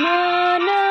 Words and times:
mana 0.00 0.87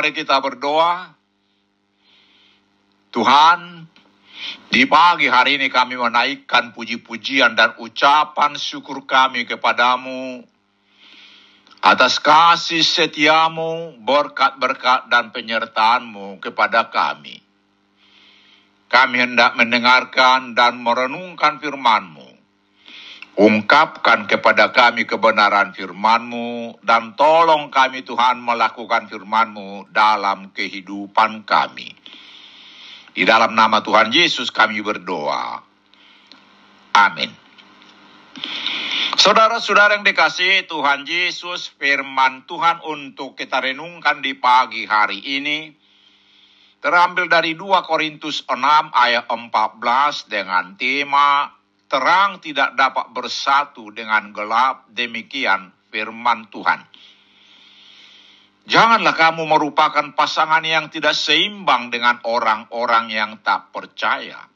Mari 0.00 0.16
kita 0.16 0.40
berdoa. 0.40 1.12
Tuhan, 3.12 3.84
di 4.72 4.88
pagi 4.88 5.28
hari 5.28 5.60
ini 5.60 5.68
kami 5.68 6.00
menaikkan 6.00 6.72
puji-pujian 6.72 7.52
dan 7.52 7.76
ucapan 7.76 8.56
syukur 8.56 9.04
kami 9.04 9.44
kepadamu 9.44 10.40
atas 11.84 12.16
kasih 12.16 12.80
setiamu, 12.80 14.00
berkat-berkat 14.00 15.12
dan 15.12 15.36
penyertaanmu 15.36 16.40
kepada 16.40 16.88
kami. 16.88 17.36
Kami 18.88 19.16
hendak 19.20 19.52
mendengarkan 19.52 20.56
dan 20.56 20.80
merenungkan 20.80 21.60
firmanmu. 21.60 22.29
Ungkapkan 23.40 24.28
kepada 24.28 24.68
kami 24.68 25.08
kebenaran 25.08 25.72
firman-Mu 25.72 26.76
dan 26.84 27.16
tolong 27.16 27.72
kami 27.72 28.04
Tuhan 28.04 28.36
melakukan 28.36 29.08
firman-Mu 29.08 29.88
dalam 29.88 30.52
kehidupan 30.52 31.48
kami. 31.48 31.88
Di 33.16 33.24
dalam 33.24 33.56
nama 33.56 33.80
Tuhan 33.80 34.12
Yesus 34.12 34.52
kami 34.52 34.84
berdoa. 34.84 35.56
Amin. 37.00 37.32
Saudara-saudara 39.16 39.96
yang 39.96 40.04
dikasih 40.04 40.68
Tuhan 40.68 41.08
Yesus, 41.08 41.72
firman 41.80 42.44
Tuhan 42.44 42.84
untuk 42.84 43.40
kita 43.40 43.64
renungkan 43.64 44.20
di 44.20 44.36
pagi 44.36 44.84
hari 44.84 45.16
ini 45.16 45.72
terambil 46.84 47.24
dari 47.24 47.56
2 47.56 47.88
Korintus 47.88 48.44
6 48.44 48.52
ayat 48.92 49.24
14 49.24 50.28
dengan 50.28 50.76
tema 50.76 51.59
terang 51.90 52.38
tidak 52.38 52.78
dapat 52.78 53.10
bersatu 53.10 53.90
dengan 53.90 54.30
gelap, 54.30 54.86
demikian 54.94 55.74
firman 55.90 56.46
Tuhan. 56.46 56.86
Janganlah 58.70 59.18
kamu 59.18 59.50
merupakan 59.50 60.14
pasangan 60.14 60.62
yang 60.62 60.86
tidak 60.94 61.18
seimbang 61.18 61.90
dengan 61.90 62.22
orang-orang 62.22 63.10
yang 63.10 63.42
tak 63.42 63.74
percaya. 63.74 64.46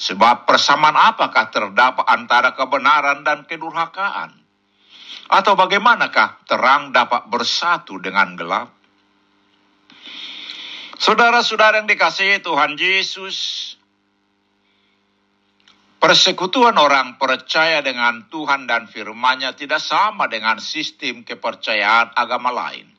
Sebab 0.00 0.48
persamaan 0.48 0.96
apakah 0.96 1.52
terdapat 1.52 2.08
antara 2.08 2.56
kebenaran 2.56 3.20
dan 3.20 3.44
kedurhakaan? 3.44 4.32
Atau 5.28 5.52
bagaimanakah 5.52 6.48
terang 6.48 6.96
dapat 6.96 7.28
bersatu 7.28 8.00
dengan 8.00 8.32
gelap? 8.40 8.72
Saudara-saudara 10.96 11.84
yang 11.84 11.88
dikasihi 11.90 12.40
Tuhan 12.40 12.80
Yesus, 12.80 13.36
persekutuan 16.04 16.76
orang 16.76 17.16
percaya 17.16 17.80
dengan 17.80 18.28
Tuhan 18.28 18.68
dan 18.68 18.84
firman-Nya 18.92 19.56
tidak 19.56 19.80
sama 19.80 20.28
dengan 20.28 20.60
sistem 20.60 21.24
kepercayaan 21.24 22.12
agama 22.12 22.52
lain. 22.52 22.92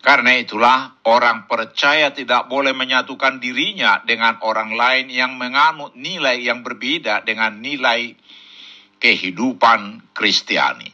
Karena 0.00 0.40
itulah 0.40 1.04
orang 1.04 1.44
percaya 1.44 2.08
tidak 2.16 2.48
boleh 2.48 2.72
menyatukan 2.72 3.44
dirinya 3.44 4.00
dengan 4.08 4.40
orang 4.40 4.72
lain 4.72 5.12
yang 5.12 5.36
menganut 5.36 5.92
nilai 5.92 6.40
yang 6.40 6.64
berbeda 6.64 7.28
dengan 7.28 7.60
nilai 7.60 8.16
kehidupan 8.96 10.16
Kristiani. 10.16 10.88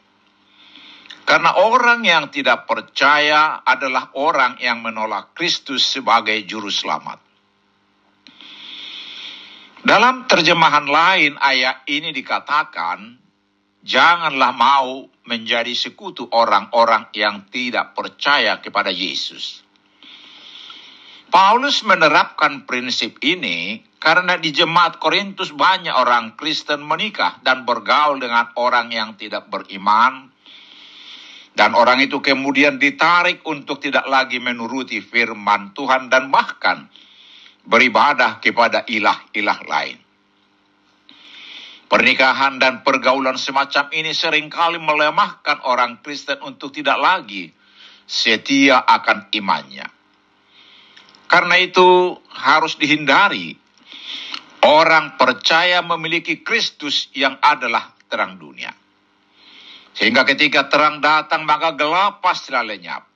Karena 1.23 1.63
orang 1.63 2.03
yang 2.03 2.27
tidak 2.35 2.67
percaya 2.67 3.63
adalah 3.63 4.11
orang 4.19 4.59
yang 4.59 4.83
menolak 4.83 5.31
Kristus 5.31 5.87
sebagai 5.87 6.43
juru 6.43 6.75
selamat. 6.75 7.28
Dalam 9.87 10.27
terjemahan 10.27 10.91
lain 10.91 11.39
ayat 11.39 11.87
ini 11.87 12.11
dikatakan, 12.11 13.15
janganlah 13.87 14.51
mau 14.51 15.07
menjadi 15.29 15.71
sekutu 15.71 16.27
orang-orang 16.35 17.07
yang 17.15 17.47
tidak 17.47 17.95
percaya 17.95 18.59
kepada 18.59 18.91
Yesus. 18.91 19.63
Paulus 21.29 21.85
menerapkan 21.85 22.65
prinsip 22.65 23.21
ini 23.21 23.85
karena 24.01 24.41
di 24.41 24.49
jemaat 24.49 24.97
Korintus 24.97 25.53
banyak 25.53 25.93
orang 25.93 26.35
Kristen 26.41 26.81
menikah 26.81 27.39
dan 27.45 27.69
bergaul 27.69 28.17
dengan 28.17 28.49
orang 28.57 28.89
yang 28.89 29.15
tidak 29.21 29.53
beriman 29.53 30.33
dan 31.59 31.75
orang 31.75 31.99
itu 31.99 32.23
kemudian 32.23 32.79
ditarik 32.79 33.43
untuk 33.43 33.83
tidak 33.83 34.07
lagi 34.07 34.39
menuruti 34.39 35.03
firman 35.03 35.75
Tuhan 35.75 36.07
dan 36.07 36.31
bahkan 36.31 36.87
beribadah 37.69 38.41
kepada 38.41 38.89
ilah-ilah 38.89 39.61
lain. 39.69 39.99
Pernikahan 41.89 42.61
dan 42.61 42.85
pergaulan 42.85 43.41
semacam 43.41 43.89
ini 43.97 44.13
sering 44.13 44.53
kali 44.53 44.77
melemahkan 44.77 45.65
orang 45.65 46.01
Kristen 46.05 46.41
untuk 46.45 46.73
tidak 46.73 47.01
lagi 47.01 47.49
setia 48.05 48.85
akan 48.85 49.33
imannya. 49.33 49.89
Karena 51.29 51.57
itu 51.61 52.17
harus 52.33 52.77
dihindari. 52.81 53.57
Orang 54.65 55.17
percaya 55.17 55.81
memiliki 55.85 56.45
Kristus 56.45 57.09
yang 57.17 57.41
adalah 57.41 57.95
terang 58.11 58.37
dunia. 58.37 58.73
Sehingga 59.97 60.29
ketika 60.29 60.67
terang 60.69 61.01
datang 61.01 61.45
maka 61.49 61.73
gelap 61.73 62.21
pastilah 62.21 62.65
lenyap. 62.65 63.07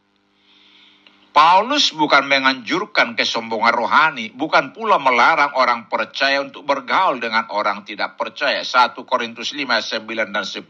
Paulus 1.32 1.96
bukan 1.96 2.28
menganjurkan 2.28 3.16
kesombongan 3.16 3.72
rohani, 3.72 4.28
bukan 4.36 4.76
pula 4.76 5.00
melarang 5.00 5.56
orang 5.56 5.88
percaya 5.88 6.44
untuk 6.44 6.68
bergaul 6.68 7.16
dengan 7.24 7.48
orang 7.56 7.88
tidak 7.88 8.20
percaya. 8.20 8.60
1 8.60 8.92
Korintus 9.08 9.56
5, 9.56 9.64
9 9.80 10.28
dan 10.28 10.44
10. 10.44 10.68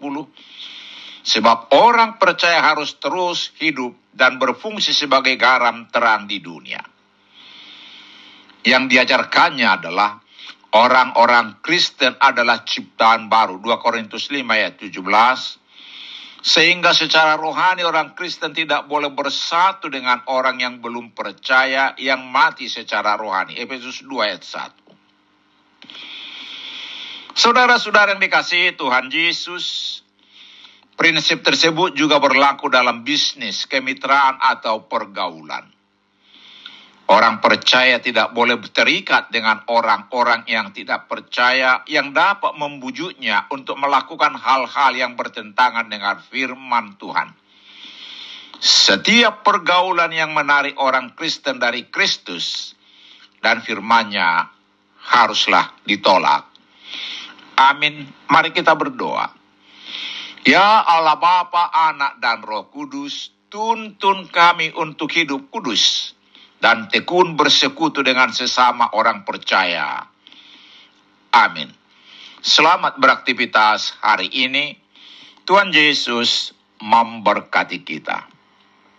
Sebab 1.23 1.59
orang 1.75 2.15
percaya 2.15 2.63
harus 2.63 2.95
terus 3.03 3.51
hidup 3.59 3.95
dan 4.15 4.39
berfungsi 4.39 4.95
sebagai 4.95 5.35
garam 5.35 5.91
terang 5.91 6.31
di 6.31 6.39
dunia. 6.39 6.83
Yang 8.63 8.85
diajarkannya 8.87 9.67
adalah 9.67 10.23
orang-orang 10.79 11.59
Kristen 11.59 12.15
adalah 12.23 12.63
ciptaan 12.63 13.27
baru. 13.27 13.59
2 13.59 13.83
Korintus 13.83 14.31
5 14.31 14.47
ayat 14.47 14.79
17 14.79 15.62
sehingga 16.43 16.91
secara 16.91 17.39
rohani 17.39 17.87
orang 17.87 18.19
Kristen 18.19 18.51
tidak 18.51 18.91
boleh 18.91 19.15
bersatu 19.15 19.87
dengan 19.87 20.27
orang 20.27 20.59
yang 20.59 20.83
belum 20.83 21.15
percaya 21.15 21.95
yang 22.03 22.27
mati 22.27 22.67
secara 22.67 23.15
rohani. 23.15 23.55
Efesus 23.55 24.03
2 24.03 24.27
ayat 24.27 24.43
1. 24.43 24.83
Saudara-saudara 27.39 28.19
yang 28.19 28.21
dikasihi 28.21 28.77
Tuhan 28.77 29.09
Yesus, 29.09 30.03
prinsip 30.99 31.47
tersebut 31.47 31.95
juga 31.95 32.19
berlaku 32.19 32.69
dalam 32.69 33.07
bisnis, 33.07 33.65
kemitraan 33.71 34.37
atau 34.43 34.85
pergaulan. 34.91 35.65
Orang 37.11 37.43
percaya 37.43 37.99
tidak 37.99 38.31
boleh 38.31 38.63
terikat 38.71 39.29
dengan 39.35 39.67
orang-orang 39.67 40.47
yang 40.47 40.71
tidak 40.71 41.11
percaya 41.11 41.83
yang 41.91 42.15
dapat 42.15 42.55
membujuknya 42.55 43.51
untuk 43.51 43.75
melakukan 43.77 44.39
hal-hal 44.39 44.93
yang 44.95 45.19
bertentangan 45.19 45.91
dengan 45.91 46.23
firman 46.23 46.95
Tuhan. 46.97 47.35
Setiap 48.63 49.43
pergaulan 49.43 50.15
yang 50.15 50.31
menarik 50.31 50.79
orang 50.79 51.19
Kristen 51.19 51.59
dari 51.59 51.91
Kristus 51.91 52.79
dan 53.43 53.59
firman-Nya 53.59 54.47
haruslah 55.03 55.83
ditolak. 55.83 56.47
Amin. 57.59 58.07
Mari 58.31 58.55
kita 58.55 58.79
berdoa. 58.79 59.27
Ya 60.47 60.87
Allah 60.87 61.19
Bapa, 61.19 61.71
Anak 61.91 62.23
dan 62.23 62.47
Roh 62.47 62.71
Kudus, 62.71 63.35
tuntun 63.51 64.31
kami 64.31 64.71
untuk 64.79 65.11
hidup 65.11 65.51
kudus 65.51 66.15
dan 66.63 66.87
tekun 66.87 67.35
bersekutu 67.35 68.07
dengan 68.07 68.31
sesama 68.31 68.95
orang 68.95 69.27
percaya. 69.27 70.07
Amin. 71.35 71.75
Selamat 72.39 73.03
beraktivitas 73.03 73.99
hari 73.99 74.31
ini. 74.31 74.79
Tuhan 75.43 75.75
Yesus 75.75 76.55
memberkati 76.79 77.83
kita. 77.83 78.32